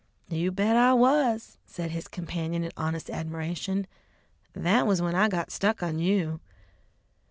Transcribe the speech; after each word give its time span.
"You 0.29 0.51
bet 0.51 0.75
I 0.75 0.93
was," 0.95 1.59
said 1.67 1.91
his 1.91 2.07
companion 2.07 2.63
in 2.63 2.71
honest 2.75 3.07
admiration; 3.11 3.85
"that 4.53 4.87
was 4.87 4.99
when 4.99 5.13
I 5.13 5.29
got 5.29 5.51
stuck 5.51 5.83
on 5.83 5.99
you!" 5.99 6.39